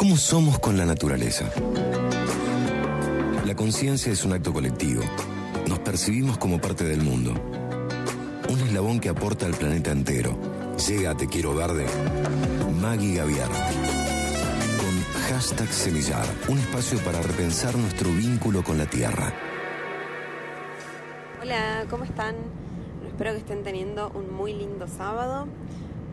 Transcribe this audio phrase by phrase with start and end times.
[0.00, 1.50] ¿Cómo somos con la naturaleza?
[3.44, 5.02] La conciencia es un acto colectivo.
[5.68, 7.34] Nos percibimos como parte del mundo.
[8.48, 10.38] Un eslabón que aporta al planeta entero.
[10.88, 11.84] Llega a Te Quiero Verde.
[12.80, 13.50] Maggie Gaviar.
[14.78, 16.24] Con hashtag Semillar.
[16.48, 19.34] Un espacio para repensar nuestro vínculo con la tierra.
[21.42, 22.36] Hola, ¿cómo están?
[23.06, 25.46] Espero que estén teniendo un muy lindo sábado.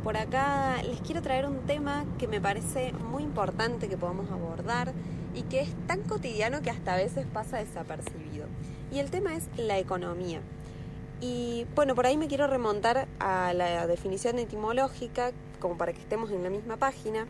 [0.07, 4.93] Por acá les quiero traer un tema que me parece muy importante que podamos abordar
[5.35, 8.45] y que es tan cotidiano que hasta a veces pasa desapercibido.
[8.89, 10.39] Y el tema es la economía.
[11.19, 16.31] Y bueno, por ahí me quiero remontar a la definición etimológica, como para que estemos
[16.31, 17.27] en la misma página.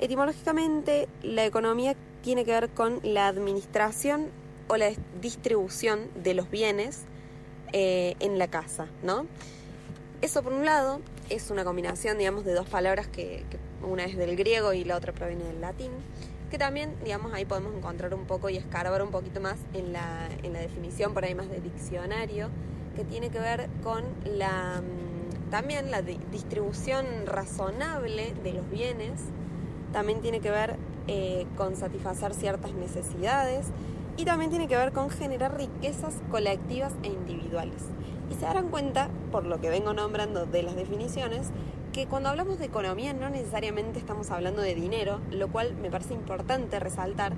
[0.00, 4.26] Etimológicamente, la economía tiene que ver con la administración
[4.66, 7.04] o la distribución de los bienes
[7.72, 9.24] eh, en la casa, ¿no?
[10.20, 13.44] Eso por un lado es una combinación, digamos, de dos palabras que,
[13.82, 15.90] una es del griego y la otra proviene del latín,
[16.50, 20.28] que también, digamos, ahí podemos encontrar un poco y escarbar un poquito más en la,
[20.42, 22.50] en la definición, por ahí más de diccionario,
[22.94, 29.20] que tiene que ver con la mm, también la distribución razonable de los bienes,
[29.92, 30.76] también tiene que ver
[31.08, 33.66] eh, con satisfacer ciertas necesidades
[34.16, 37.82] y también tiene que ver con generar riquezas colectivas e individuales.
[38.32, 41.50] Y se darán cuenta, por lo que vengo nombrando de las definiciones,
[41.92, 46.14] que cuando hablamos de economía no necesariamente estamos hablando de dinero, lo cual me parece
[46.14, 47.34] importante resaltar,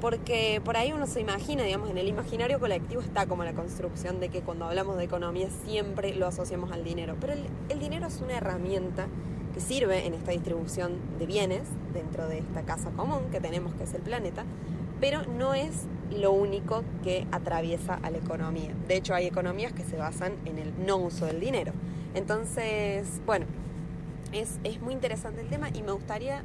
[0.00, 4.20] porque por ahí uno se imagina, digamos, en el imaginario colectivo está como la construcción
[4.20, 8.18] de que cuando hablamos de economía siempre lo asociamos al dinero, pero el, dinero es
[8.22, 9.06] una herramienta
[9.52, 13.84] que sirve en esta distribución de bienes dentro de esta casa común que tenemos, que
[13.84, 14.46] es el planeta,
[15.00, 18.74] pero no es lo único que atraviesa a la economía.
[18.86, 21.72] De hecho, hay economías que se basan en el no uso del dinero.
[22.14, 23.46] Entonces, bueno,
[24.32, 26.42] es, muy interesante el tema y me gustaría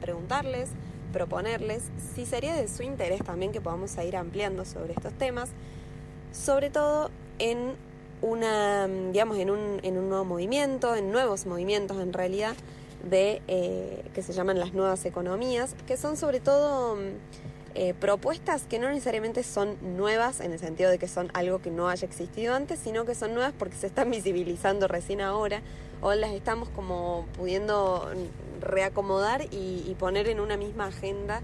[0.00, 0.70] preguntarles,
[1.12, 5.50] proponerles si sería de su interés también que podamos ir ampliando sobre estos temas,
[6.32, 7.74] sobre todo en
[8.20, 12.56] una, digamos, en un, en un nuevo movimiento, en nuevos movimientos en realidad,
[13.08, 16.96] de eh, que se llaman las nuevas economías, que son sobre todo
[17.76, 21.72] eh, propuestas que no necesariamente son nuevas en el sentido de que son algo que
[21.72, 25.60] no haya existido antes, sino que son nuevas porque se están visibilizando recién ahora
[26.00, 28.08] o las estamos como pudiendo
[28.60, 31.40] reacomodar y, poner en una misma agenda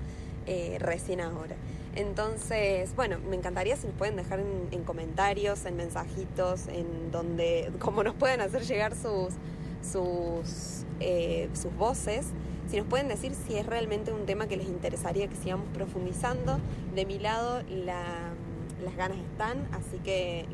[0.46, 1.56] eh, recién ahora.
[1.96, 4.38] Entonces, bueno, me encantaría si nos pueden dejar
[4.70, 9.34] en, comentarios, en mensajitos, en donde, como nos pueden hacer llegar sus,
[9.82, 12.26] sus, eh, sus voces
[12.70, 16.58] si nos pueden decir si es realmente un tema que les interesaría que sigamos profundizando.
[16.94, 20.46] De mi lado las ganas están, así que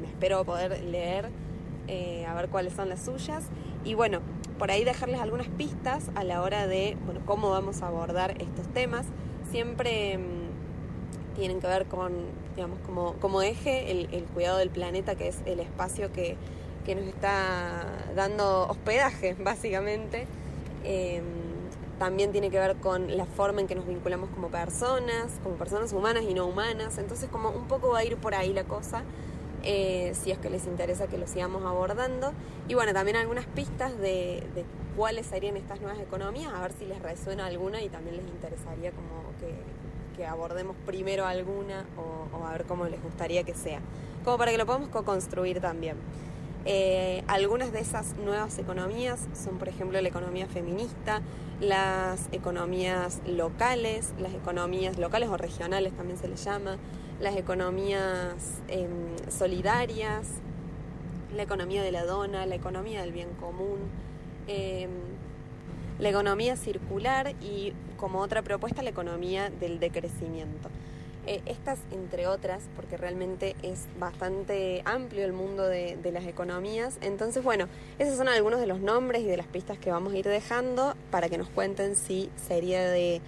[0.00, 1.28] me espero poder leer
[1.86, 3.44] eh, a ver cuáles son las suyas.
[3.84, 4.20] Y bueno,
[4.58, 8.66] por ahí dejarles algunas pistas a la hora de bueno, cómo vamos a abordar estos
[8.72, 9.04] temas.
[9.50, 12.12] Siempre mm, tienen que ver con,
[12.56, 16.36] digamos, como, como eje el, cuidado del planeta, que es el espacio que,
[16.86, 17.84] que nos está
[18.16, 20.26] dando hospedaje, básicamente.
[20.84, 21.39] Em,
[22.00, 25.92] también tiene que ver con la forma en que nos vinculamos como personas, como personas
[25.92, 26.96] humanas y no humanas.
[26.96, 29.02] Entonces como un poco va a ir por ahí la cosa,
[29.64, 32.32] eh, si es que les interesa que lo sigamos abordando.
[32.68, 34.42] Y bueno, también algunas pistas de,
[34.96, 38.92] cuáles serían estas nuevas economías, a ver si les resuena alguna y también les interesaría
[38.92, 43.80] como que, abordemos primero alguna o, o, a ver cómo les gustaría que sea.
[44.24, 45.96] Como para que lo podamos co-construir también.
[46.66, 51.22] Eh, algunas de esas nuevas economías son, por ejemplo, la economía feminista,
[51.60, 56.76] las economías locales, las economías locales o regionales también se les llama,
[57.20, 60.26] las economías em, solidarias,
[61.34, 63.78] la economía de la dona, la economía del bien común,
[64.46, 64.90] em,
[65.98, 70.70] la economía circular y como otra propuesta la economía del decrecimiento.
[71.26, 76.96] Eh, estas, entre otras, porque realmente es bastante amplio el mundo de, las economías.
[77.02, 80.16] Entonces, bueno, esos son algunos de los nombres y de las pistas que vamos a
[80.16, 83.20] ir dejando para que nos cuenten si sería de,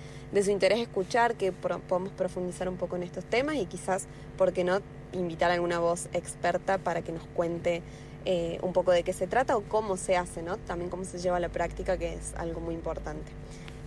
[0.43, 4.07] su interés escuchar, que podamos profundizar un poco en estos temas y quizás,
[4.39, 4.81] ¿por qué no?,
[5.13, 7.83] invitar a alguna voz experta para que nos cuente
[8.25, 10.57] eh, un poco de qué se trata o cómo se hace, ¿no?
[10.57, 13.31] También cómo se lleva a la práctica, que es algo muy importante.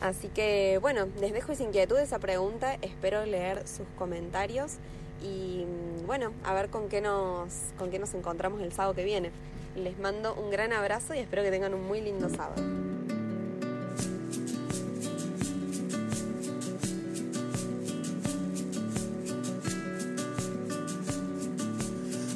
[0.02, 4.74] Así que bueno, les dejo esa inquietud, esa pregunta, espero leer sus comentarios
[5.22, 9.04] y mm, bueno, a ver con qué nos, con qué nos encontramos el sábado que
[9.04, 9.32] viene.
[9.76, 12.62] Les mando un gran abrazo y espero que tengan un muy lindo sábado.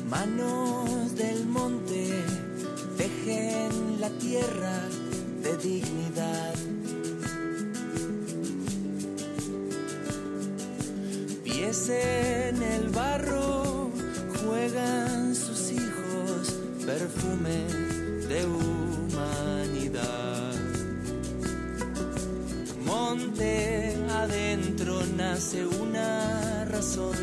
[0.09, 2.23] Manos del monte
[2.97, 4.81] tejen la tierra
[5.43, 6.55] de dignidad
[11.89, 13.89] en el barro
[14.43, 17.65] juegan sus hijos, perfume
[18.27, 19.99] de humanidad.
[22.85, 27.15] Monte adentro nace una razón,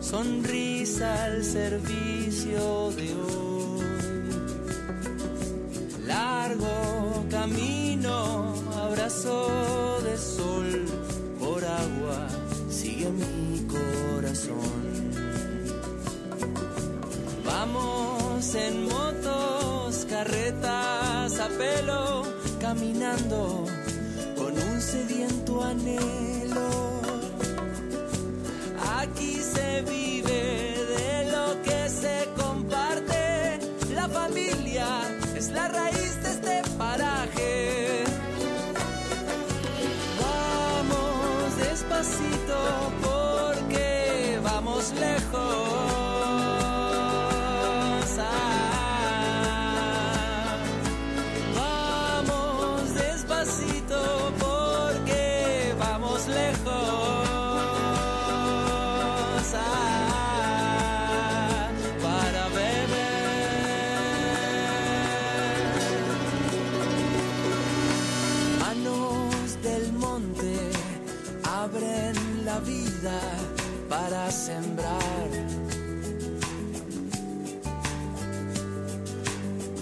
[0.00, 3.47] sonrisa al servicio de hoy.
[18.66, 22.24] En motos, carretas a pelo,
[22.60, 23.64] caminando
[24.36, 27.00] con un sediento anhelo.
[28.98, 30.42] Aquí se vive
[30.96, 33.60] de lo que se comparte.
[33.94, 34.88] La familia
[35.36, 38.04] es la raíz de este paraje.
[40.24, 42.58] Vamos despacito
[43.02, 45.57] porque vamos lejos.
[56.28, 57.28] Lejos.
[59.54, 61.70] Ah,
[62.02, 62.98] para beber.
[68.60, 70.70] Manos del monte
[71.44, 73.20] abren la vida
[73.88, 75.28] para sembrar.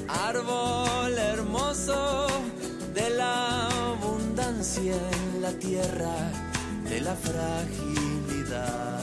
[0.08, 2.26] Árbol hermoso
[2.94, 3.69] de la
[4.78, 6.14] en la tierra
[6.88, 9.00] de la fragilidad.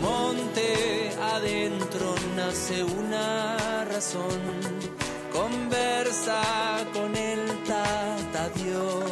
[0.00, 4.40] Monte adentro nace una razón,
[5.32, 6.40] conversa
[6.94, 9.10] con el tata Dios.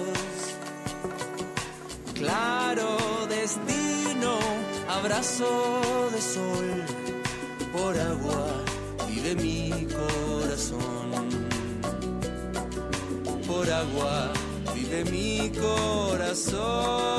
[2.15, 2.97] Claro
[3.29, 4.39] destino,
[4.89, 6.85] abrazo de sol,
[7.73, 8.65] por agua
[9.09, 11.46] vive mi corazón.
[13.65, 14.33] Agua
[14.75, 17.17] vive mi corazón.